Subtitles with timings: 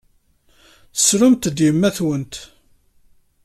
[0.95, 2.33] Tessrumt-d yemma-twent.